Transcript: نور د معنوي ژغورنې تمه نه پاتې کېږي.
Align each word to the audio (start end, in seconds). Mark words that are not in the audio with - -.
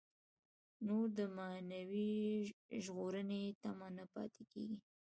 نور 0.87 1.05
د 1.17 1.19
معنوي 1.37 2.11
ژغورنې 2.83 3.43
تمه 3.63 3.87
نه 3.97 4.05
پاتې 4.13 4.43
کېږي. 4.51 4.77